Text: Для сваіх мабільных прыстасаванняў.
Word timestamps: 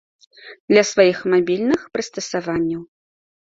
Для 0.73 0.83
сваіх 0.91 1.17
мабільных 1.35 1.81
прыстасаванняў. 1.93 2.81